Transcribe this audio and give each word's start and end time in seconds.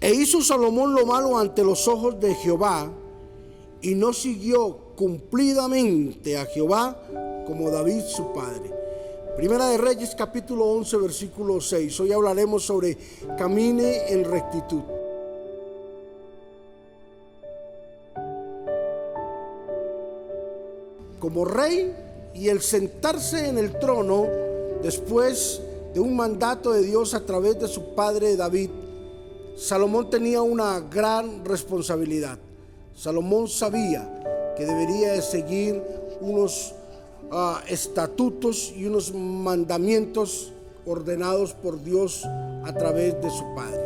E 0.00 0.14
hizo 0.14 0.40
Salomón 0.42 0.94
lo 0.94 1.06
malo 1.06 1.36
ante 1.38 1.64
los 1.64 1.88
ojos 1.88 2.20
de 2.20 2.34
Jehová 2.36 2.88
y 3.80 3.94
no 3.94 4.12
siguió 4.12 4.76
cumplidamente 4.96 6.38
a 6.38 6.46
Jehová 6.46 7.02
como 7.46 7.70
David 7.70 8.02
su 8.02 8.32
padre. 8.32 8.78
Primera 9.36 9.68
de 9.68 9.78
Reyes 9.78 10.14
capítulo 10.16 10.66
11 10.66 10.96
versículo 10.98 11.60
6. 11.60 12.00
Hoy 12.00 12.12
hablaremos 12.12 12.64
sobre 12.64 12.96
camine 13.36 14.12
en 14.12 14.24
rectitud. 14.24 14.82
Como 21.18 21.44
rey 21.44 21.92
y 22.34 22.48
el 22.48 22.60
sentarse 22.60 23.48
en 23.48 23.58
el 23.58 23.78
trono 23.80 24.26
después 24.82 25.60
de 25.92 26.00
un 26.00 26.14
mandato 26.14 26.72
de 26.72 26.82
Dios 26.82 27.14
a 27.14 27.26
través 27.26 27.58
de 27.58 27.66
su 27.66 27.94
padre 27.94 28.36
David, 28.36 28.70
Salomón 29.58 30.08
tenía 30.08 30.40
una 30.40 30.78
gran 30.78 31.44
responsabilidad. 31.44 32.38
Salomón 32.94 33.48
sabía 33.48 34.54
que 34.56 34.64
debería 34.64 35.14
de 35.14 35.20
seguir 35.20 35.82
unos 36.20 36.74
ah, 37.32 37.60
estatutos 37.66 38.72
y 38.76 38.86
unos 38.86 39.12
mandamientos 39.12 40.52
ordenados 40.86 41.54
por 41.54 41.82
Dios 41.82 42.24
a 42.24 42.72
través 42.72 43.20
de 43.20 43.28
su 43.30 43.44
padre. 43.56 43.80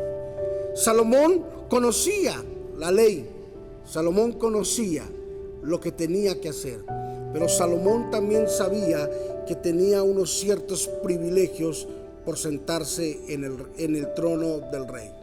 Salomón 0.74 1.42
conocía 1.70 2.44
la 2.76 2.90
ley, 2.90 3.26
Salomón 3.90 4.32
conocía 4.32 5.04
lo 5.62 5.80
que 5.80 5.90
tenía 5.90 6.38
que 6.38 6.50
hacer, 6.50 6.84
pero 7.32 7.48
Salomón 7.48 8.10
también 8.10 8.46
sabía 8.46 9.08
que 9.48 9.54
tenía 9.54 10.02
unos 10.02 10.38
ciertos 10.38 10.86
privilegios 11.02 11.88
por 12.26 12.36
sentarse 12.36 13.20
en 13.32 13.44
el, 13.44 13.56
en 13.78 13.96
el 13.96 14.12
trono 14.12 14.58
del 14.70 14.86
rey 14.86 15.21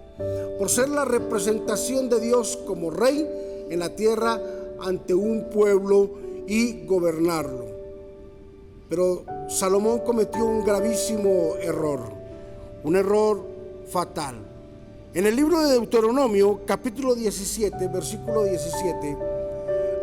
por 0.57 0.69
ser 0.69 0.89
la 0.89 1.05
representación 1.05 2.09
de 2.09 2.19
Dios 2.19 2.57
como 2.67 2.91
rey 2.91 3.27
en 3.69 3.79
la 3.79 3.95
tierra 3.95 4.41
ante 4.81 5.13
un 5.13 5.49
pueblo 5.49 6.09
y 6.47 6.85
gobernarlo. 6.85 7.65
Pero 8.89 9.23
Salomón 9.47 9.99
cometió 9.99 10.43
un 10.43 10.63
gravísimo 10.63 11.55
error, 11.61 12.01
un 12.83 12.95
error 12.95 13.41
fatal. 13.87 14.35
En 15.13 15.25
el 15.25 15.35
libro 15.35 15.59
de 15.59 15.73
Deuteronomio, 15.73 16.61
capítulo 16.65 17.15
17, 17.15 17.87
versículo 17.87 18.43
17, 18.43 19.17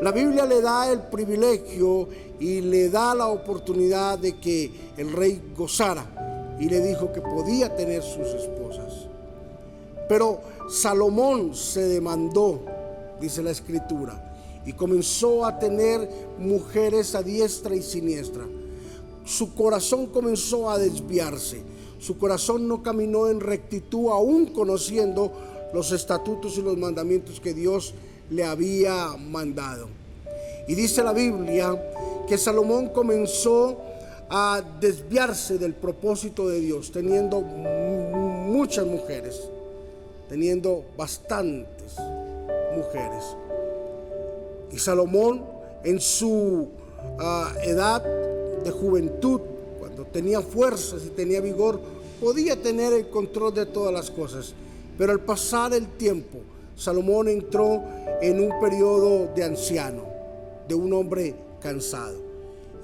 la 0.03 0.13
Biblia 0.13 0.45
le 0.45 0.61
da 0.61 0.91
el 0.91 1.01
privilegio 1.03 2.09
y 2.39 2.61
le 2.61 2.91
da 2.91 3.15
la 3.15 3.29
oportunidad 3.29 4.19
de 4.19 4.39
que 4.39 4.71
el 4.97 5.13
rey 5.13 5.53
gozara 5.57 6.57
y 6.61 6.69
le 6.69 6.81
dijo 6.81 7.13
que 7.13 7.21
podía 7.21 7.75
tener 7.75 8.03
sus 8.03 8.27
esposas. 8.29 9.06
Pero 10.09 10.41
Salomón 10.69 11.55
se 11.55 11.83
demandó, 11.89 12.61
dice 13.21 13.43
la 13.43 13.51
escritura, 13.51 14.35
y 14.65 14.73
comenzó 14.73 15.45
a 15.45 15.59
tener 15.59 16.09
mujeres 16.39 17.15
a 17.15 17.23
diestra 17.23 17.75
y 17.75 17.83
siniestra. 17.83 18.45
Su 19.25 19.55
corazón 19.55 20.07
comenzó 20.07 20.71
a 20.71 20.79
desviarse. 20.79 21.63
Su 21.99 22.19
corazón 22.19 22.69
no 22.69 22.83
caminó 22.83 23.29
en 23.29 23.41
rectitud 23.41 24.09
aún 24.11 24.47
conociendo 24.47 25.33
los 25.73 25.93
estatutos 25.93 26.59
y 26.59 26.63
los 26.63 26.77
mandamientos 26.77 27.41
que 27.41 27.55
Dios 27.55 27.95
le 28.31 28.45
había 28.45 29.17
mandado. 29.17 29.89
Y 30.69 30.75
dice 30.75 31.03
la 31.03 31.13
Biblia 31.13 31.81
que 32.29 32.39
Salomón 32.39 32.89
comenzó 32.89 33.79
a 34.29 34.63
desviarse 34.81 35.59
del 35.59 35.75
propósito 35.75 36.49
de 36.49 36.61
Dios, 36.61 36.91
teniendo 36.91 37.41
muchas 37.41 38.85
mujeres 38.87 39.41
teniendo 40.29 40.85
bastantes 40.97 41.97
mujeres. 42.75 43.25
Y 44.73 44.79
Salomón 44.79 45.45
en 45.85 46.01
su 46.01 46.69
ah, 47.19 47.53
edad 47.63 48.03
de 48.65 48.71
juventud, 48.71 49.41
cuando 49.79 50.05
tenía 50.05 50.41
fuerzas 50.41 51.03
y 51.07 51.11
tenía 51.11 51.41
vigor, 51.41 51.81
podía 52.21 52.61
tener 52.61 52.93
el 52.93 53.09
control 53.09 53.55
de 53.55 53.67
todas 53.67 53.93
las 53.93 54.11
cosas. 54.11 54.55
Pero 54.99 55.13
al 55.13 55.21
pasar 55.21 55.75
el 55.75 55.87
tiempo, 55.97 56.39
Salomón 56.75 57.29
entró 57.29 57.83
en 58.21 58.41
un 58.41 58.61
periodo 58.61 59.33
de 59.35 59.45
anciano, 59.45 60.05
de 60.67 60.75
un 60.75 60.93
hombre 60.93 61.35
cansado. 61.61 62.17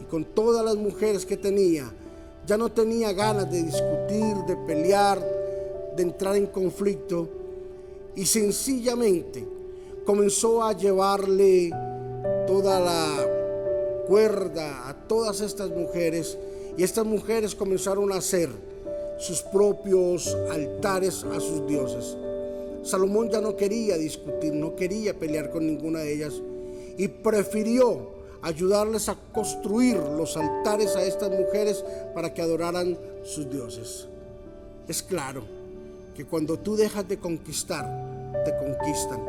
Y 0.01 0.05
con 0.05 0.25
todas 0.25 0.65
las 0.65 0.77
mujeres 0.77 1.27
que 1.27 1.37
tenía, 1.37 1.91
ya 2.47 2.57
no 2.57 2.71
tenía 2.71 3.13
ganas 3.13 3.51
de 3.51 3.63
discutir, 3.63 4.37
de 4.47 4.57
pelear, 4.67 5.42
de 5.97 6.03
entrar 6.03 6.37
en 6.37 6.47
conflicto 6.47 7.29
y 8.15 8.27
sencillamente 8.27 9.47
comenzó 10.05 10.63
a 10.63 10.77
llevarle 10.77 11.71
toda 12.47 12.81
la 12.81 14.07
cuerda 14.07 14.89
a 14.89 14.95
todas 15.07 15.41
estas 15.41 15.71
mujeres 15.71 16.39
y 16.77 16.83
estas 16.83 17.05
mujeres 17.07 17.55
comenzaron 17.55 18.13
a 18.13 18.17
hacer 18.17 18.51
sus 19.19 19.43
propios 19.43 20.35
altares 20.51 21.25
a 21.25 21.39
sus 21.39 21.67
dioses. 21.67 22.17
Salomón 22.83 23.31
ya 23.31 23.41
no 23.41 23.57
quería 23.57 23.97
discutir, 23.97 24.53
no 24.53 24.75
quería 24.75 25.17
pelear 25.17 25.51
con 25.51 25.67
ninguna 25.67 26.01
de 26.01 26.15
ellas 26.15 26.35
y 26.99 27.07
prefirió 27.09 28.11
ayudarles 28.43 29.09
a 29.09 29.17
construir 29.33 29.97
los 29.97 30.37
altares 30.37 30.97
a 30.97 31.05
estas 31.05 31.31
mujeres 31.31 31.85
para 32.15 32.35
que 32.35 32.43
adoraran 32.43 32.99
sus 33.23 33.49
dioses. 33.49 34.09
Es 34.89 35.03
claro 35.03 35.62
que 36.15 36.25
cuando 36.25 36.59
tú 36.59 36.77
dejas 36.77 37.09
de 37.09 37.19
conquistar, 37.19 37.85
te 38.45 38.57
conquistan. 38.57 39.21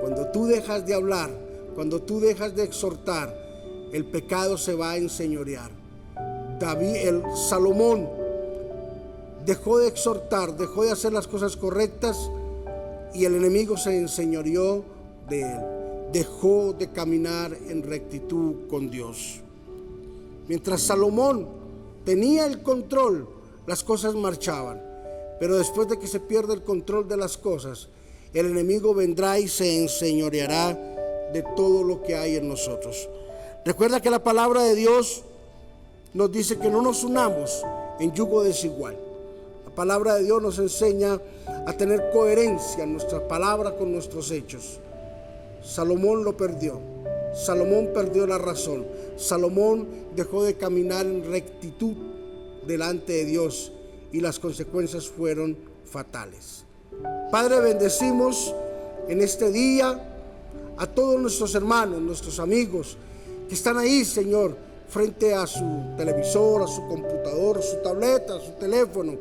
Cuando 0.00 0.26
tú 0.32 0.46
dejas 0.46 0.86
de 0.86 0.94
hablar, 0.94 1.30
cuando 1.74 2.02
tú 2.02 2.20
dejas 2.20 2.54
de 2.54 2.64
exhortar, 2.64 3.34
el 3.92 4.04
pecado 4.04 4.58
se 4.58 4.74
va 4.74 4.92
a 4.92 4.96
enseñorear. 4.96 5.70
David, 6.58 6.96
el 6.96 7.22
Salomón, 7.36 8.08
dejó 9.44 9.78
de 9.78 9.88
exhortar, 9.88 10.56
dejó 10.56 10.84
de 10.84 10.92
hacer 10.92 11.12
las 11.12 11.26
cosas 11.26 11.56
correctas 11.56 12.30
y 13.14 13.24
el 13.24 13.34
enemigo 13.34 13.76
se 13.76 13.96
enseñoreó 13.96 14.84
de 15.28 15.42
él. 15.42 15.60
Dejó 16.12 16.74
de 16.74 16.90
caminar 16.90 17.56
en 17.68 17.82
rectitud 17.82 18.68
con 18.68 18.90
Dios. 18.90 19.40
Mientras 20.48 20.82
Salomón 20.82 21.46
tenía 22.04 22.46
el 22.46 22.62
control, 22.62 23.28
las 23.66 23.82
cosas 23.82 24.14
marchaban. 24.14 24.91
Pero 25.42 25.58
después 25.58 25.88
de 25.88 25.98
que 25.98 26.06
se 26.06 26.20
pierde 26.20 26.54
el 26.54 26.62
control 26.62 27.08
de 27.08 27.16
las 27.16 27.36
cosas, 27.36 27.88
el 28.32 28.46
enemigo 28.46 28.94
vendrá 28.94 29.40
y 29.40 29.48
se 29.48 29.76
enseñoreará 29.76 30.72
de 31.32 31.44
todo 31.56 31.82
lo 31.82 32.00
que 32.00 32.14
hay 32.14 32.36
en 32.36 32.48
nosotros. 32.48 33.08
Recuerda 33.64 34.00
que 34.00 34.08
la 34.08 34.22
palabra 34.22 34.62
de 34.62 34.76
Dios 34.76 35.24
nos 36.14 36.30
dice 36.30 36.60
que 36.60 36.70
no 36.70 36.80
nos 36.80 37.02
unamos 37.02 37.60
en 37.98 38.12
yugo 38.12 38.44
desigual. 38.44 38.96
La 39.64 39.74
palabra 39.74 40.14
de 40.14 40.22
Dios 40.22 40.40
nos 40.40 40.60
enseña 40.60 41.20
a 41.66 41.72
tener 41.72 42.12
coherencia 42.12 42.84
en 42.84 42.92
nuestra 42.92 43.26
palabra 43.26 43.74
con 43.74 43.90
nuestros 43.90 44.30
hechos. 44.30 44.78
Salomón 45.60 46.22
lo 46.22 46.36
perdió. 46.36 46.78
Salomón 47.34 47.90
perdió 47.92 48.28
la 48.28 48.38
razón. 48.38 48.86
Salomón 49.16 49.88
dejó 50.14 50.44
de 50.44 50.54
caminar 50.54 51.04
en 51.04 51.24
rectitud 51.24 51.96
delante 52.64 53.12
de 53.14 53.24
Dios 53.24 53.72
y 54.12 54.20
las 54.20 54.38
consecuencias 54.38 55.08
fueron 55.08 55.56
fatales. 55.84 56.64
Padre, 57.30 57.60
bendecimos 57.60 58.54
en 59.08 59.20
este 59.22 59.50
día 59.50 60.00
a 60.76 60.86
todos 60.86 61.20
nuestros 61.20 61.54
hermanos, 61.54 62.00
nuestros 62.00 62.38
amigos 62.38 62.96
que 63.48 63.54
están 63.54 63.78
ahí, 63.78 64.04
Señor, 64.04 64.56
frente 64.88 65.34
a 65.34 65.46
su 65.46 65.64
televisor, 65.96 66.62
a 66.62 66.66
su 66.66 66.86
computador, 66.86 67.58
a 67.58 67.62
su 67.62 67.76
tableta, 67.76 68.36
a 68.36 68.40
su 68.40 68.52
teléfono. 68.52 69.14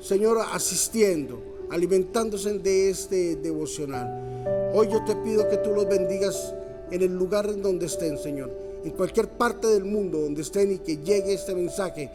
Señor, 0.00 0.38
asistiendo, 0.52 1.38
alimentándose 1.70 2.58
de 2.58 2.90
este 2.90 3.36
devocional. 3.36 4.72
Hoy 4.74 4.88
yo 4.90 5.04
te 5.04 5.14
pido 5.16 5.48
que 5.48 5.58
tú 5.58 5.70
los 5.70 5.86
bendigas 5.86 6.54
en 6.90 7.02
el 7.02 7.14
lugar 7.14 7.46
en 7.46 7.62
donde 7.62 7.86
estén, 7.86 8.16
Señor 8.18 8.69
en 8.84 8.90
cualquier 8.92 9.28
parte 9.28 9.66
del 9.66 9.84
mundo 9.84 10.20
donde 10.20 10.42
estén 10.42 10.72
y 10.72 10.78
que 10.78 10.98
llegue 10.98 11.34
este 11.34 11.54
mensaje, 11.54 12.10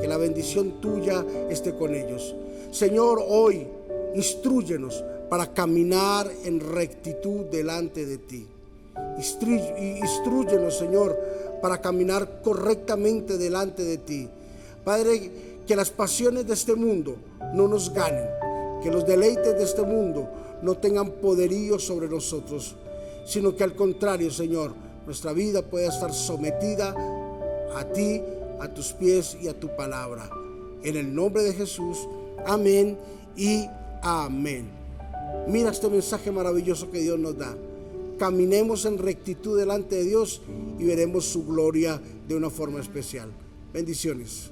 que 0.00 0.08
la 0.08 0.16
bendición 0.16 0.80
tuya 0.80 1.24
esté 1.48 1.74
con 1.74 1.94
ellos. 1.94 2.34
Señor, 2.70 3.22
hoy 3.26 3.66
instruyenos 4.14 5.04
para 5.28 5.52
caminar 5.52 6.30
en 6.44 6.60
rectitud 6.60 7.46
delante 7.46 8.04
de 8.04 8.18
ti. 8.18 8.46
Instruyenos, 9.16 10.76
Señor, 10.76 11.18
para 11.62 11.80
caminar 11.80 12.40
correctamente 12.42 13.38
delante 13.38 13.84
de 13.84 13.98
ti. 13.98 14.28
Padre, 14.84 15.30
que 15.66 15.76
las 15.76 15.90
pasiones 15.90 16.46
de 16.46 16.54
este 16.54 16.74
mundo 16.74 17.16
no 17.54 17.68
nos 17.68 17.92
ganen, 17.92 18.28
que 18.82 18.90
los 18.90 19.06
deleites 19.06 19.56
de 19.56 19.62
este 19.62 19.82
mundo 19.82 20.28
no 20.62 20.76
tengan 20.76 21.12
poderío 21.12 21.78
sobre 21.78 22.08
nosotros, 22.08 22.74
sino 23.24 23.54
que 23.54 23.64
al 23.64 23.74
contrario, 23.74 24.30
Señor, 24.30 24.72
nuestra 25.06 25.32
vida 25.32 25.62
pueda 25.62 25.88
estar 25.88 26.12
sometida 26.12 26.94
a 27.74 27.84
ti, 27.92 28.20
a 28.60 28.68
tus 28.68 28.92
pies 28.92 29.36
y 29.40 29.48
a 29.48 29.58
tu 29.58 29.74
palabra. 29.74 30.30
En 30.82 30.96
el 30.96 31.14
nombre 31.14 31.42
de 31.42 31.52
Jesús, 31.52 32.08
amén 32.46 32.98
y 33.36 33.66
amén. 34.02 34.68
Mira 35.46 35.70
este 35.70 35.88
mensaje 35.88 36.30
maravilloso 36.30 36.90
que 36.90 37.00
Dios 37.00 37.18
nos 37.18 37.36
da. 37.36 37.56
Caminemos 38.18 38.84
en 38.84 38.98
rectitud 38.98 39.58
delante 39.58 39.96
de 39.96 40.04
Dios 40.04 40.42
y 40.78 40.84
veremos 40.84 41.24
su 41.24 41.46
gloria 41.46 42.00
de 42.28 42.34
una 42.34 42.50
forma 42.50 42.80
especial. 42.80 43.30
Bendiciones. 43.72 44.50